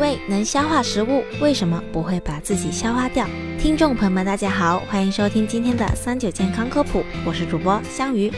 [0.00, 3.26] 胃能消化食物，为什么不会把自己消化掉？
[3.60, 8.32] 听众朋友们，大家好，欢迎收听今天的三九健康科普，我是主播香鱼。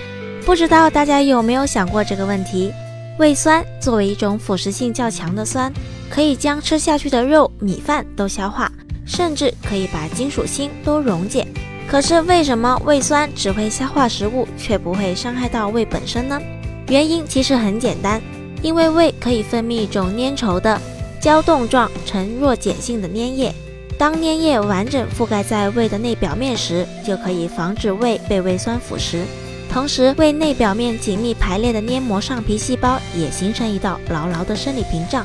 [0.45, 2.73] 不知道大家有没有想过这个问题？
[3.17, 5.73] 胃酸作为一种腐蚀性较强的酸，
[6.11, 8.69] 可以将吃下去的肉、米饭都消化，
[9.07, 11.47] 甚至可以把金属锌都溶解。
[11.87, 16.41] 可是为什么胃酸只会消化食物，却不会伤害到胃本身呢？
[16.89, 18.21] 原因其实很简单。
[18.63, 20.81] 因为胃可以分泌一种粘稠的
[21.23, 23.55] 胶冻状呈弱碱性的粘液，
[23.97, 29.23] 当粘液完整覆盖在胃的内表面时，就可以防止胃被胃酸腐蚀。
[29.71, 35.25] 同时，胃内表面紧密排列的黏膜上皮细胞也形成一道牢牢的生理屏障，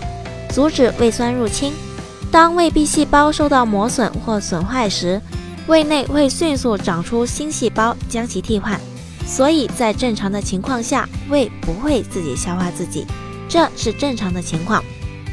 [0.53, 1.73] 阻止胃酸入侵。
[2.31, 5.19] 当胃壁细胞受到磨损或损坏时，
[5.65, 8.79] 胃内会迅速长出新细胞将其替换。
[9.25, 13.03] 所以在正常的情况下，胃不会自己消化自己。
[13.49, 14.83] 这是正常的情况，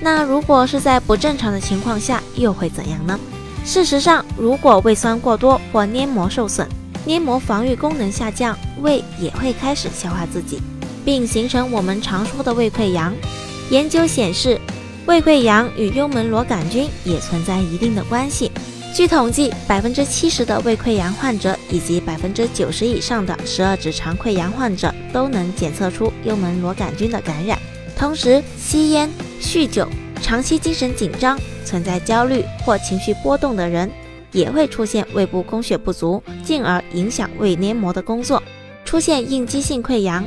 [0.05, 3.19] 那如果是在不正常的情况下，又会怎样呢？
[3.65, 6.69] 事实上，如果胃酸过多或黏膜受损，
[7.07, 10.61] 黏膜防御功能下降，胃也会开始消化自己，
[11.07, 13.15] 并形成我们常说的胃溃疡。
[13.71, 14.61] 研究显示，
[15.07, 18.53] 胃溃疡与幽门螺杆菌也存在一定的关系。
[18.95, 27.59] 据统计，百分之七十的胃溃疡患者以及百分之九十以上的十二指肠溃疡患者都能检测出幽门螺杆菌的感染。
[27.97, 29.09] 同时，吸烟、
[29.45, 29.87] 酗酒、
[30.23, 33.91] 长期精神紧张、存在焦虑或情绪波动的人，
[34.33, 38.43] 也会出现胃部供血不足，进而影响胃黏膜的工作，
[38.87, 40.25] 出现应激性溃疡。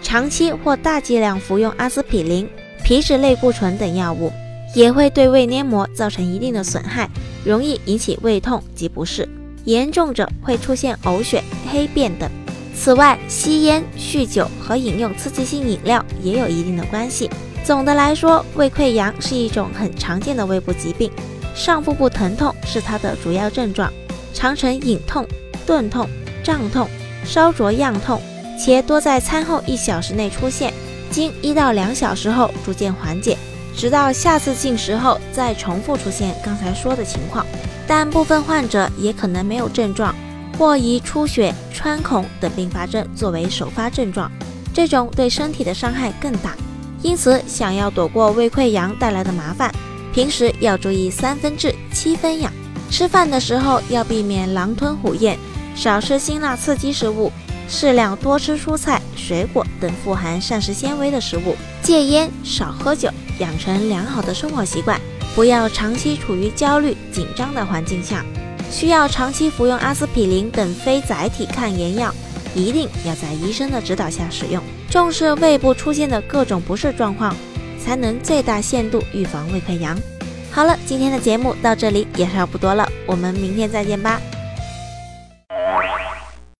[0.00, 2.48] 长期或大剂量服用阿司匹林、
[2.84, 4.32] 皮质类固醇等药物，
[4.74, 7.10] 也会对胃黏膜造成一定的损害，
[7.44, 9.28] 容易引起胃痛及不适，
[9.64, 12.30] 严重者会出现呕血、黑便等。
[12.74, 17.28] 此外，吸烟、酗酒和饮用刺激性饮料也有一定的关系。
[17.64, 21.10] 总的来说，胃溃疡是一种很常见的胃部疾病，
[21.54, 23.92] 上腹部疼痛是它的主要症状，
[24.34, 25.26] 常呈隐痛、
[25.64, 26.08] 钝痛、
[26.42, 26.88] 胀痛、
[27.24, 28.20] 烧灼样痛，
[28.58, 30.72] 且多在餐后一小时内出现，
[31.10, 33.36] 经一到两小时后逐渐缓解，
[33.76, 37.46] 直到下次进食后再重复出现刚才说的情况。
[37.86, 40.14] 但部分患者也可能没有症状。
[40.58, 44.30] 或以出血、穿孔等并发症作为首发症状，
[44.74, 46.54] 这种对身体的伤害更大。
[47.02, 49.74] 因此，想要躲过胃溃疡带来的麻烦，
[50.12, 52.52] 平时要注意三分治七分养。
[52.90, 55.38] 吃饭的时候要避免狼吞虎咽，
[55.74, 57.32] 少吃辛辣刺激食物，
[57.68, 61.56] 适量多吃蔬菜、水果等富含膳食纤维的食物。
[61.82, 65.00] 戒烟，少喝酒，养成良好的生活习惯，
[65.34, 68.24] 不要长期处于焦虑紧张的环境下。
[68.70, 72.14] 需要长期服用阿司匹林等非载体抗炎药，
[72.54, 74.62] 一定要在医生的指导下使用。
[74.90, 77.34] 重视胃部出现的各种不适状况，
[77.78, 79.96] 才能最大限度预防胃溃疡。
[80.50, 84.20] 好了，今天的节目到这里也差不多了，我们明天再见吧。